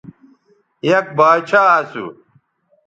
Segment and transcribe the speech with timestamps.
[0.89, 2.05] یک باچھا اسو